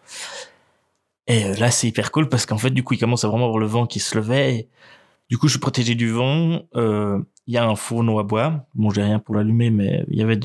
Et 1.28 1.46
euh, 1.46 1.56
là 1.56 1.72
c'est 1.72 1.88
hyper 1.88 2.12
cool 2.12 2.30
parce 2.30 2.46
qu'en 2.46 2.58
fait 2.58 2.72
du 2.72 2.84
coup 2.84 2.94
il 2.94 3.00
commence 3.00 3.24
à 3.24 3.28
vraiment 3.28 3.46
avoir 3.46 3.60
le 3.60 3.68
vent 3.68 3.88
qui 3.88 4.00
se 4.00 4.16
levait. 4.18 4.68
Du 5.30 5.38
coup 5.38 5.48
je 5.48 5.54
suis 5.54 5.60
protégé 5.60 5.96
du 5.96 6.10
vent 6.10 6.64
il 7.52 7.56
y 7.56 7.58
a 7.58 7.66
un 7.66 7.76
fourneau 7.76 8.18
à 8.18 8.24
bois 8.24 8.66
bon 8.76 8.92
j'ai 8.92 9.04
rien 9.04 9.20
pour 9.20 9.36
l'allumer 9.36 9.72
mais 9.72 10.06
il 10.10 10.18
y 10.18 10.24
avait 10.24 10.40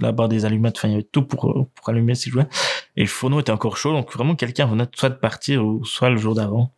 là-bas 0.00 0.26
des 0.26 0.44
allumettes, 0.44 0.76
enfin 0.78 0.88
il 0.88 0.90
y 0.90 0.94
avait 0.94 1.04
tout 1.04 1.22
pour, 1.22 1.68
pour 1.74 1.88
allumer 1.88 2.16
si 2.16 2.28
je 2.28 2.34
voulais. 2.34 2.48
Et 2.96 3.02
le 3.02 3.06
fourneau 3.06 3.38
était 3.38 3.52
encore 3.52 3.76
chaud, 3.76 3.92
donc 3.92 4.12
vraiment 4.12 4.34
quelqu'un 4.34 4.66
venait 4.66 4.88
soit 4.96 5.10
de 5.10 5.14
partir 5.14 5.64
ou 5.64 5.84
soit 5.84 6.10
le 6.10 6.16
jour 6.16 6.34
d'avant. 6.34 6.72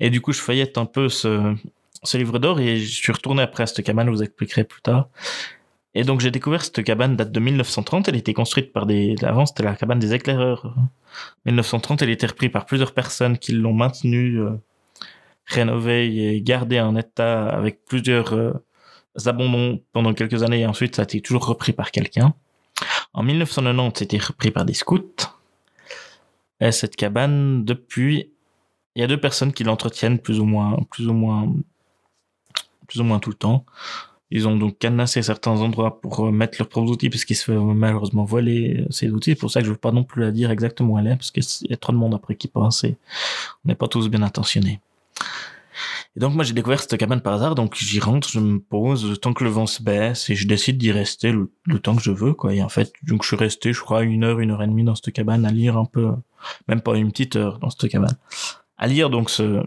Et 0.00 0.10
du 0.10 0.20
coup 0.20 0.32
je 0.32 0.40
feuillette 0.40 0.76
un 0.76 0.86
peu 0.86 1.08
ce, 1.08 1.54
ce 2.02 2.18
livre 2.18 2.40
d'or 2.40 2.58
et 2.58 2.78
je 2.78 2.92
suis 2.92 3.12
retourné 3.12 3.42
après 3.42 3.62
à 3.62 3.66
cette 3.66 3.84
cabane, 3.84 4.06
je 4.08 4.12
vous 4.12 4.22
expliquerai 4.22 4.64
plus 4.64 4.82
tard. 4.82 5.08
Et 5.94 6.02
donc 6.02 6.20
j'ai 6.20 6.32
découvert 6.32 6.64
cette 6.64 6.82
cabane 6.82 7.16
date 7.16 7.30
de 7.30 7.40
1930, 7.40 8.08
elle 8.08 8.16
était 8.16 8.34
construite 8.34 8.72
par 8.72 8.86
des... 8.86 9.14
Avant 9.22 9.46
c'était 9.46 9.62
la 9.62 9.74
cabane 9.74 10.00
des 10.00 10.12
éclaireurs. 10.14 10.74
1930, 11.46 12.02
elle 12.02 12.10
était 12.10 12.26
reprise 12.26 12.50
par 12.50 12.66
plusieurs 12.66 12.92
personnes 12.92 13.38
qui 13.38 13.52
l'ont 13.52 13.72
maintenue, 13.72 14.40
euh, 14.40 14.50
rénovée 15.46 16.34
et 16.34 16.42
gardée 16.42 16.80
en 16.80 16.94
état 16.94 17.48
avec 17.48 17.84
plusieurs 17.86 18.34
euh, 18.34 18.52
abandons 19.26 19.82
pendant 19.92 20.14
quelques 20.14 20.42
années 20.42 20.60
et 20.60 20.66
ensuite 20.66 20.96
ça 20.96 21.02
a 21.02 21.04
été 21.04 21.20
toujours 21.20 21.46
repris 21.46 21.72
par 21.72 21.90
quelqu'un. 21.90 22.34
En 23.12 23.22
1990, 23.22 23.98
c'était 23.98 24.18
repris 24.18 24.50
par 24.50 24.64
des 24.64 24.74
scouts. 24.74 25.16
Et 26.60 26.72
cette 26.72 26.96
cabane, 26.96 27.64
depuis, 27.64 28.30
il 28.94 29.00
y 29.00 29.04
a 29.04 29.06
deux 29.06 29.20
personnes 29.20 29.52
qui 29.52 29.64
l'entretiennent 29.64 30.18
plus 30.18 30.40
ou 30.40 30.44
moins, 30.44 30.76
plus 30.90 31.08
ou 31.08 31.12
moins, 31.12 31.52
plus 32.86 33.00
ou 33.00 33.04
moins 33.04 33.18
tout 33.18 33.30
le 33.30 33.36
temps. 33.36 33.64
Ils 34.30 34.46
ont 34.46 34.56
donc 34.56 34.78
cadenassé 34.78 35.22
certains 35.22 35.52
endroits 35.52 36.00
pour 36.00 36.30
mettre 36.30 36.58
leurs 36.58 36.68
propres 36.68 36.90
outils 36.90 37.08
parce 37.08 37.24
qu'ils 37.24 37.36
se 37.36 37.44
font 37.50 37.74
malheureusement 37.74 38.24
voler 38.24 38.80
euh, 38.80 38.86
ces 38.90 39.08
outils. 39.10 39.30
C'est 39.30 39.36
pour 39.36 39.50
ça 39.50 39.60
que 39.60 39.66
je 39.66 39.70
veux 39.70 39.78
pas 39.78 39.92
non 39.92 40.04
plus 40.04 40.22
la 40.22 40.32
dire 40.32 40.50
exactement 40.50 40.94
où 40.94 40.98
elle 40.98 41.06
est 41.06 41.16
parce 41.16 41.30
qu'il 41.30 41.42
y 41.70 41.72
a 41.72 41.76
trop 41.76 41.92
de 41.92 41.96
monde 41.96 42.14
après 42.14 42.34
qui 42.34 42.46
pense 42.46 42.84
et 42.84 42.96
on 43.64 43.68
n'est 43.68 43.74
pas 43.74 43.88
tous 43.88 44.08
bien 44.08 44.22
intentionnés. 44.22 44.80
Et 46.18 46.20
donc 46.20 46.34
moi 46.34 46.42
j'ai 46.42 46.52
découvert 46.52 46.80
cette 46.80 46.96
cabane 46.96 47.20
par 47.20 47.34
hasard, 47.34 47.54
donc 47.54 47.76
j'y 47.76 48.00
rentre, 48.00 48.28
je 48.28 48.40
me 48.40 48.58
pose, 48.58 49.20
temps 49.20 49.32
que 49.32 49.44
le 49.44 49.50
vent 49.50 49.66
se 49.66 49.80
baisse, 49.84 50.28
et 50.30 50.34
je 50.34 50.48
décide 50.48 50.76
d'y 50.76 50.90
rester 50.90 51.30
le, 51.30 51.48
temps 51.78 51.94
que 51.94 52.02
je 52.02 52.10
veux, 52.10 52.34
quoi. 52.34 52.52
Et 52.52 52.60
en 52.60 52.68
fait, 52.68 52.92
donc 53.04 53.22
je 53.22 53.28
suis 53.28 53.36
resté, 53.36 53.72
je 53.72 53.80
crois, 53.80 54.02
une 54.02 54.24
heure, 54.24 54.40
une 54.40 54.50
heure 54.50 54.60
et 54.64 54.66
demie 54.66 54.82
dans 54.82 54.96
cette 54.96 55.12
cabane 55.12 55.46
à 55.46 55.52
lire 55.52 55.76
un 55.76 55.84
peu, 55.84 56.10
même 56.66 56.80
pas 56.80 56.96
une 56.96 57.12
petite 57.12 57.36
heure 57.36 57.60
dans 57.60 57.70
cette 57.70 57.88
cabane, 57.88 58.16
à 58.78 58.88
lire 58.88 59.10
donc 59.10 59.30
ce 59.30 59.62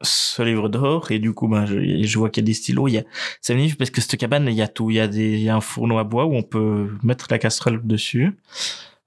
ce 0.00 0.40
livre 0.40 0.70
d'or. 0.70 1.10
Et 1.10 1.18
du 1.18 1.34
coup 1.34 1.48
ben 1.48 1.66
je, 1.66 2.02
je 2.02 2.18
vois 2.18 2.30
qu'il 2.30 2.42
y 2.42 2.46
a 2.46 2.48
des 2.48 2.54
stylos 2.54 2.88
il 2.88 2.94
y 2.94 2.98
a 2.98 3.04
c'est 3.42 3.54
magnifique 3.54 3.78
parce 3.78 3.90
que 3.90 4.00
cette 4.00 4.18
cabane 4.18 4.46
il 4.48 4.54
y 4.54 4.62
a 4.62 4.68
tout. 4.68 4.90
Il 4.90 4.96
y 4.96 5.00
a 5.00 5.06
des 5.06 5.34
il 5.34 5.42
y 5.42 5.50
a 5.50 5.56
un 5.56 5.60
fourneau 5.60 5.98
à 5.98 6.04
bois 6.04 6.24
où 6.24 6.34
on 6.34 6.42
peut 6.42 6.88
mettre 7.02 7.26
la 7.30 7.38
casserole 7.38 7.86
dessus 7.86 8.32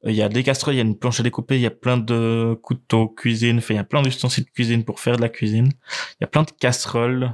il 0.03 0.15
y 0.15 0.21
a 0.21 0.29
des 0.29 0.43
casseroles, 0.43 0.75
il 0.75 0.77
y 0.77 0.81
a 0.81 0.83
une 0.83 0.97
planche 0.97 1.19
à 1.19 1.23
découper, 1.23 1.55
il 1.55 1.61
y 1.61 1.65
a 1.65 1.71
plein 1.71 1.97
de 1.97 2.57
couteaux 2.61 3.07
cuisine, 3.07 3.57
enfin, 3.57 3.73
il 3.73 3.77
y 3.77 3.79
a 3.79 3.83
plein 3.83 4.01
d'ustensiles 4.01 4.45
de 4.45 4.49
cuisine 4.49 4.83
pour 4.83 4.99
faire 4.99 5.17
de 5.17 5.21
la 5.21 5.29
cuisine. 5.29 5.71
Il 6.13 6.21
y 6.21 6.23
a 6.23 6.27
plein 6.27 6.43
de 6.43 6.51
casseroles. 6.51 7.33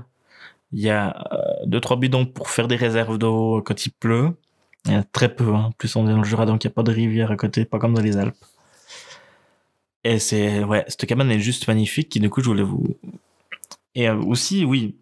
Il 0.72 0.79
y 0.79 0.89
a 0.89 1.15
euh, 1.34 1.65
deux, 1.65 1.79
trois 1.79 1.98
bidons 1.98 2.25
pour 2.25 2.50
faire 2.50 2.67
des 2.67 2.75
réserves 2.75 3.17
d'eau 3.17 3.62
quand 3.63 3.86
il 3.86 3.91
pleut. 3.91 4.32
Il 4.86 4.93
y 4.93 4.96
a 4.96 5.03
très 5.03 5.34
peu, 5.34 5.53
hein. 5.53 5.72
plus 5.77 5.96
on 5.96 6.08
est 6.08 6.12
dans 6.12 6.17
le 6.17 6.24
Jura, 6.24 6.46
donc 6.46 6.63
il 6.63 6.67
n'y 6.67 6.72
a 6.72 6.75
pas 6.75 6.84
de 6.84 6.91
rivière 6.91 7.32
à 7.32 7.38
côté, 7.38 7.65
pas 7.65 7.79
comme 7.79 7.93
dans 7.93 8.01
les 8.01 8.17
Alpes. 8.17 8.36
Et 10.03 10.20
c'est, 10.20 10.63
ouais, 10.63 10.84
cette 10.88 11.05
cabane 11.05 11.32
est 11.32 11.39
juste 11.39 11.67
magnifique, 11.67 12.10
qui 12.10 12.20
du 12.20 12.29
coup, 12.29 12.41
je 12.41 12.48
voulais 12.50 12.63
vous... 12.63 12.98
Et 13.96 14.10
euh, 14.10 14.17
aussi, 14.17 14.65
oui, 14.65 14.98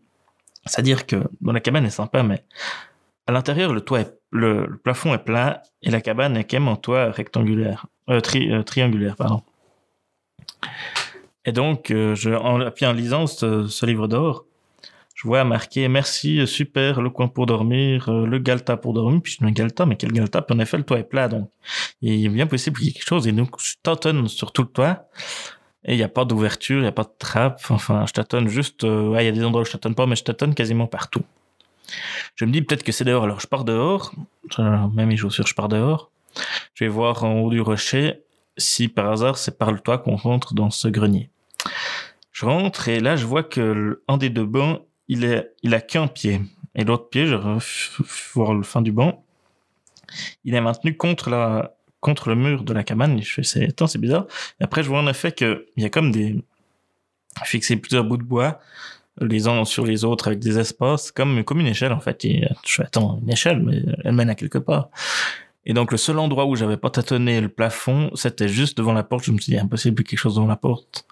c'est-à-dire 0.66 1.08
que, 1.08 1.24
bon, 1.40 1.54
la 1.54 1.60
cabane 1.60 1.86
est 1.86 1.90
sympa, 1.90 2.22
mais 2.22 2.44
à 3.32 3.34
l'intérieur, 3.34 3.74
le 3.74 3.82
toit 3.82 4.02
est 4.02 4.22
le, 4.32 4.80
plafond 4.84 5.14
est 5.14 5.24
plat 5.24 5.62
et 5.82 5.90
la 5.90 6.02
cabane 6.02 6.38
est 6.38 6.44
quand 6.44 6.58
même 6.58 6.68
en 6.68 6.76
toit 6.76 7.12
rectangulaire, 7.12 7.86
euh, 8.10 8.22
euh, 8.36 8.64
triangulaire, 8.64 9.16
pardon. 9.16 9.42
Et 11.46 11.52
donc, 11.52 11.92
euh, 11.92 12.16
je, 12.16 12.32
en, 12.32 12.70
puis 12.72 12.86
en 12.86 12.94
lisant 12.94 13.28
ce, 13.28 13.86
livre 13.86 14.08
d'or, 14.08 14.46
je 15.16 15.28
vois 15.28 15.44
marqué 15.44 15.88
merci, 15.88 16.48
super, 16.48 17.02
le 17.02 17.10
coin 17.10 17.28
pour 17.28 17.46
dormir, 17.46 18.12
le 18.12 18.40
galta 18.40 18.78
pour 18.78 18.94
dormir. 18.94 19.22
Puis 19.22 19.38
je 19.40 19.46
dis, 19.46 19.52
galta, 19.52 19.86
mais 19.86 19.96
quel 19.96 20.12
galta? 20.12 20.42
Puis 20.42 20.56
en 20.56 20.60
effet, 20.60 20.78
le 20.78 20.84
toit 20.84 21.00
est 21.00 21.04
plat, 21.04 21.28
donc 21.28 21.52
il 22.02 22.26
est 22.26 22.30
bien 22.30 22.48
possible 22.48 22.78
qu'il 22.78 22.88
y 22.88 22.90
ait 22.90 22.94
quelque 22.94 23.08
chose. 23.08 23.28
Et 23.28 23.32
donc, 23.32 23.60
je 23.60 23.76
tâtonne 23.84 24.28
sur 24.28 24.52
tout 24.52 24.64
le 24.64 24.70
toit. 24.70 25.10
Et 25.84 25.94
il 25.94 25.98
n'y 25.98 26.04
a 26.04 26.10
pas 26.10 26.26
d'ouverture, 26.26 26.78
il 26.78 26.84
n'y 26.84 26.88
a 26.88 26.92
pas 26.92 27.04
de 27.04 27.14
trappe. 27.18 27.60
Enfin, 27.70 28.06
je 28.08 28.14
tâtonne 28.14 28.48
juste, 28.48 28.84
il 28.84 29.14
y 29.14 29.28
a 29.28 29.32
des 29.32 29.44
endroits 29.44 29.62
où 29.62 29.66
je 29.66 29.72
tâtonne 29.72 29.96
pas, 29.96 30.06
mais 30.08 30.16
je 30.16 30.24
tâtonne 30.24 30.56
quasiment 30.56 30.88
partout. 30.88 31.24
Je 32.36 32.46
me 32.46 32.52
dis 32.52 32.62
peut-être 32.62 32.84
que 32.84 32.92
c'est 32.92 33.04
dehors, 33.04 33.24
alors 33.24 33.40
je 33.40 33.48
pars 33.48 33.66
dehors, 33.66 34.14
même 34.58 35.08
mes 35.08 35.18
chaussures, 35.18 35.48
je 35.48 35.56
pars 35.56 35.70
dehors. 35.70 36.12
Je 36.74 36.86
vais 36.86 36.90
voir 36.90 37.24
en 37.24 37.40
haut 37.40 37.50
du 37.50 37.62
rocher 37.62 38.22
si 38.58 38.88
par 38.88 39.12
hasard 39.12 39.38
c'est 39.38 39.58
par 39.58 39.72
le 39.72 39.80
toit 39.80 39.98
qu'on 39.98 40.16
rentre 40.16 40.54
dans 40.54 40.70
ce 40.70 40.88
grenier. 40.88 41.30
Je 42.32 42.46
rentre 42.46 42.88
et 42.88 43.00
là 43.00 43.16
je 43.16 43.26
vois 43.26 43.44
que 43.44 44.02
un 44.08 44.18
des 44.18 44.30
deux 44.30 44.46
bancs, 44.46 44.82
il 45.08 45.46
il 45.64 45.74
a 45.74 45.82
qu'un 45.82 46.08
pied. 46.08 46.42
Et 46.76 46.84
l'autre 46.86 47.10
pied, 47.10 47.28
je 47.28 47.36
voir 48.34 48.54
le 48.54 48.64
fin 48.64 48.82
du 48.82 48.92
banc, 48.92 49.24
il 50.46 50.56
est 50.56 50.62
maintenu 50.62 50.96
contre 50.96 51.30
le 51.30 52.36
mur 52.36 52.64
de 52.64 52.74
la 52.74 52.84
cabane. 52.84 53.22
Je 53.22 53.34
fais, 53.34 53.44
c'est, 53.44 53.68
c'est 53.88 54.00
bizarre. 54.00 54.26
Et 54.60 54.64
après, 54.64 54.84
je 54.84 54.90
vois 54.90 55.00
en 55.00 55.08
effet 55.08 55.34
qu'il 55.34 55.66
y 55.76 55.86
a 55.86 55.90
comme 55.90 56.12
des, 56.12 56.42
fixé 57.44 57.76
plusieurs 57.76 58.04
bouts 58.04 58.18
de 58.18 58.24
bois 58.24 58.60
les 59.20 59.48
uns 59.48 59.66
sur 59.66 59.86
les 59.86 60.04
autres 60.04 60.28
avec 60.28 60.40
des 60.40 60.58
espaces, 60.58 61.12
comme, 61.12 61.44
comme 61.44 61.60
une 61.60 61.68
échelle 61.68 61.92
en 61.92 62.00
fait. 62.00 62.24
Et 62.26 62.48
je 62.66 62.82
attends, 62.82 63.20
une 63.22 63.32
échelle, 63.32 63.62
mais 63.62 63.84
elle 64.04 64.14
mène 64.14 64.30
à 64.30 64.36
quelque 64.36 64.58
part. 64.58 64.90
Et 65.66 65.74
donc 65.74 65.92
le 65.92 65.98
seul 65.98 66.18
endroit 66.18 66.46
où 66.46 66.56
j'avais 66.56 66.78
pas 66.78 66.90
tâtonné 66.90 67.40
le 67.40 67.50
plafond, 67.50 68.10
c'était 68.16 68.48
juste 68.48 68.78
devant 68.78 68.94
la 68.94 69.04
porte. 69.04 69.26
Je 69.26 69.32
me 69.32 69.38
suis 69.38 69.52
dit, 69.54 69.60
impossible 69.60 70.04
quelque 70.04 70.20
chose 70.20 70.36
devant 70.36 70.48
la 70.48 70.56
porte. 70.56 71.06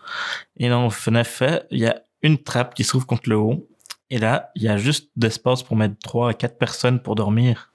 Et 0.57 0.69
dans 0.69 0.87
en 0.87 1.15
effet, 1.15 1.63
il 1.71 1.79
y 1.79 1.87
a 1.87 2.01
une 2.21 2.37
trappe 2.37 2.73
qui 2.73 2.83
se 2.83 2.89
trouve 2.89 3.05
contre 3.05 3.29
le 3.29 3.37
haut. 3.37 3.67
Et 4.09 4.17
là, 4.17 4.49
il 4.55 4.63
y 4.63 4.67
a 4.67 4.77
juste 4.77 5.09
d'espace 5.15 5.61
pour 5.61 5.75
mettre 5.75 5.95
trois 6.03 6.31
à 6.31 6.33
quatre 6.33 6.57
personnes 6.57 6.99
pour 6.99 7.13
dormir. 7.15 7.71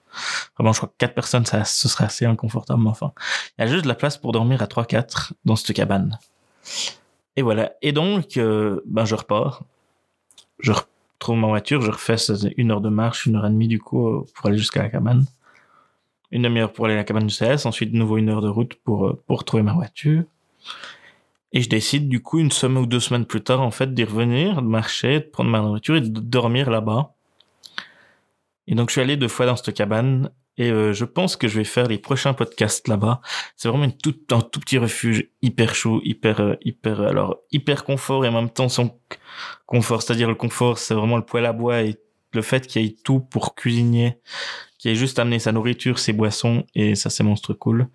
Vraiment, 0.59 0.73
je 0.73 0.79
crois 0.79 0.89
que 0.89 0.97
quatre 0.99 1.15
personnes, 1.15 1.47
ça, 1.47 1.65
ce 1.65 1.89
serait 1.89 2.05
assez 2.05 2.25
inconfortable, 2.25 2.83
mais 2.83 2.91
enfin. 2.91 3.13
Il 3.57 3.63
y 3.63 3.65
a 3.65 3.69
juste 3.69 3.85
de 3.85 3.89
la 3.89 3.95
place 3.95 4.19
pour 4.19 4.33
dormir 4.33 4.63
à 4.63 4.67
3-4 4.67 5.33
dans 5.45 5.57
cette 5.57 5.75
cabane. 5.75 6.19
Et 7.37 7.43
voilà. 7.43 7.73
Et 7.83 7.93
donc, 7.93 8.37
euh, 8.37 8.81
ben, 8.87 9.05
je 9.05 9.15
repars. 9.15 9.63
Je 10.59 10.73
retrouve 10.73 11.37
ma 11.37 11.49
voiture, 11.49 11.81
je 11.81 11.91
refais 11.91 12.17
une 12.57 12.71
heure 12.71 12.81
de 12.81 12.89
marche, 12.89 13.27
une 13.27 13.37
heure 13.37 13.47
et 13.47 13.51
demie, 13.51 13.69
du 13.69 13.81
coup, 13.81 14.27
pour 14.35 14.47
aller 14.47 14.59
jusqu'à 14.59 14.83
la 14.83 14.89
cabane. 14.89 15.25
Une 16.31 16.43
demi-heure 16.43 16.73
pour 16.73 16.87
aller 16.87 16.95
à 16.95 16.99
la 16.99 17.05
cabane 17.05 17.27
du 17.27 17.35
CS, 17.35 17.67
ensuite, 17.67 17.93
de 17.93 17.97
nouveau 17.97 18.17
une 18.17 18.29
heure 18.29 18.41
de 18.41 18.49
route 18.49 18.75
pour, 18.75 19.07
euh, 19.07 19.23
pour 19.27 19.45
trouver 19.45 19.63
ma 19.63 19.73
voiture. 19.73 20.25
Et 21.53 21.61
je 21.61 21.69
décide, 21.69 22.09
du 22.09 22.21
coup, 22.21 22.41
une 22.41 22.51
semaine 22.51 22.83
ou 22.83 22.87
deux 22.87 23.01
semaines 23.01 23.27
plus 23.27 23.43
tard, 23.43 23.61
en 23.61 23.71
fait, 23.71 23.95
d'y 23.95 24.05
revenir, 24.05 24.61
de 24.61 24.67
marcher, 24.67 25.21
de 25.21 25.25
prendre 25.25 25.51
ma 25.51 25.61
voiture 25.61 25.97
et 25.97 26.01
de 26.01 26.09
dormir 26.09 26.71
là-bas. 26.71 27.15
Et 28.67 28.75
donc, 28.75 28.89
je 28.89 28.95
suis 28.95 29.01
allé 29.01 29.17
deux 29.17 29.29
fois 29.29 29.47
dans 29.47 29.57
cette 29.57 29.75
cabane 29.75 30.31
et 30.57 30.71
euh, 30.71 30.93
je 30.93 31.05
pense 31.05 31.37
que 31.37 31.49
je 31.49 31.59
vais 31.59 31.65
faire 31.65 31.89
les 31.89 31.99
prochains 31.99 32.33
podcasts 32.33 32.87
là-bas. 32.89 33.21
C'est 33.57 33.69
vraiment 33.69 33.85
une 33.85 33.97
toute, 33.97 34.33
un 34.33 34.41
tout 34.41 34.61
petit 34.61 34.79
refuge 34.79 35.29
hyper 35.43 35.75
chaud, 35.75 36.01
hyper, 36.05 36.41
euh, 36.41 36.55
hyper, 36.63 37.01
alors, 37.01 37.39
hyper 37.51 37.85
confort 37.85 38.25
et 38.25 38.29
en 38.29 38.33
même 38.33 38.51
temps 38.51 38.69
son 38.69 38.99
confort. 39.67 40.03
C'est-à-dire 40.03 40.29
le 40.29 40.35
confort, 40.35 40.79
c'est 40.79 40.95
vraiment 40.95 41.17
le 41.17 41.25
poêle 41.25 41.47
à 41.47 41.53
bois 41.53 41.83
et 41.83 41.97
le 42.33 42.43
fait 42.43 42.67
qu'il 42.67 42.83
y 42.83 42.87
ait 42.87 42.97
tout 43.05 43.21
pour 43.21 43.55
cuisiner, 43.55 44.19
qu'il 44.79 44.91
y 44.91 44.95
ait 44.95 44.97
juste 44.97 45.19
amener 45.19 45.39
sa 45.39 45.53
nourriture, 45.53 45.99
ses 45.99 46.13
boissons 46.13 46.65
et 46.75 46.95
ça, 46.95 47.11
c'est 47.11 47.25
monstre 47.25 47.55
cool. 47.55 47.89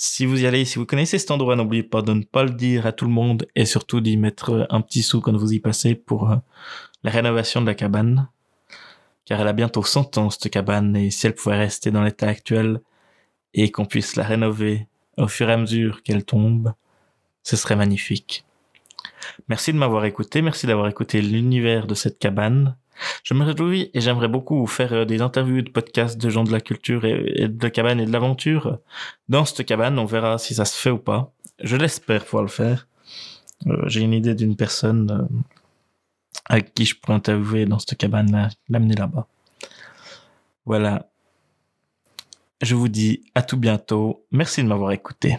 Si 0.00 0.26
vous 0.26 0.42
y 0.42 0.46
allez, 0.46 0.64
si 0.64 0.78
vous 0.78 0.86
connaissez 0.86 1.18
cet 1.18 1.32
endroit, 1.32 1.56
n'oubliez 1.56 1.82
pas 1.82 2.02
de 2.02 2.12
ne 2.12 2.22
pas 2.22 2.44
le 2.44 2.50
dire 2.50 2.86
à 2.86 2.92
tout 2.92 3.04
le 3.04 3.10
monde 3.10 3.48
et 3.56 3.64
surtout 3.64 4.00
d'y 4.00 4.16
mettre 4.16 4.68
un 4.70 4.80
petit 4.80 5.02
sou 5.02 5.20
quand 5.20 5.36
vous 5.36 5.52
y 5.52 5.58
passez 5.58 5.96
pour 5.96 6.30
euh, 6.30 6.36
la 7.02 7.10
rénovation 7.10 7.60
de 7.60 7.66
la 7.66 7.74
cabane. 7.74 8.28
Car 9.28 9.42
elle 9.42 9.48
a 9.48 9.52
bientôt 9.52 9.82
100 9.82 10.16
ans, 10.16 10.30
cette 10.30 10.50
cabane, 10.50 10.96
et 10.96 11.10
si 11.10 11.26
elle 11.26 11.34
pouvait 11.34 11.58
rester 11.58 11.90
dans 11.90 12.02
l'état 12.02 12.28
actuel 12.28 12.80
et 13.52 13.70
qu'on 13.70 13.84
puisse 13.84 14.16
la 14.16 14.24
rénover 14.24 14.88
au 15.18 15.28
fur 15.28 15.50
et 15.50 15.52
à 15.52 15.58
mesure 15.58 16.02
qu'elle 16.02 16.24
tombe, 16.24 16.72
ce 17.42 17.54
serait 17.54 17.76
magnifique. 17.76 18.46
Merci 19.50 19.74
de 19.74 19.78
m'avoir 19.78 20.06
écouté, 20.06 20.40
merci 20.40 20.66
d'avoir 20.66 20.88
écouté 20.88 21.20
l'univers 21.20 21.86
de 21.86 21.92
cette 21.92 22.18
cabane. 22.18 22.78
Je 23.22 23.34
me 23.34 23.44
réjouis 23.44 23.90
et 23.92 24.00
j'aimerais 24.00 24.28
beaucoup 24.28 24.66
faire 24.66 24.94
euh, 24.94 25.04
des 25.04 25.20
interviews 25.20 25.60
de 25.60 25.70
podcasts 25.70 26.16
de 26.16 26.30
gens 26.30 26.44
de 26.44 26.50
la 26.50 26.62
culture 26.62 27.04
et, 27.04 27.48
de 27.48 27.62
la 27.62 27.70
cabane 27.70 28.00
et 28.00 28.06
de 28.06 28.12
l'aventure 28.12 28.78
dans 29.28 29.44
cette 29.44 29.66
cabane. 29.66 29.98
On 29.98 30.06
verra 30.06 30.38
si 30.38 30.54
ça 30.54 30.64
se 30.64 30.74
fait 30.74 30.90
ou 30.90 30.98
pas. 30.98 31.32
Je 31.62 31.76
l'espère 31.76 32.24
pouvoir 32.24 32.44
le 32.44 32.48
faire. 32.48 32.88
Euh, 33.66 33.76
j'ai 33.88 34.00
une 34.00 34.14
idée 34.14 34.34
d'une 34.34 34.56
personne 34.56 35.10
euh, 35.10 35.57
avec 36.44 36.74
qui 36.74 36.84
je 36.84 36.96
pourrais 36.96 37.14
interviewer 37.14 37.66
dans 37.66 37.78
cette 37.78 37.98
cabane, 37.98 38.50
l'amener 38.68 38.94
là-bas. 38.94 39.26
Voilà. 40.64 41.08
Je 42.60 42.74
vous 42.74 42.88
dis 42.88 43.24
à 43.34 43.42
tout 43.42 43.56
bientôt. 43.56 44.24
Merci 44.32 44.62
de 44.62 44.68
m'avoir 44.68 44.92
écouté. 44.92 45.38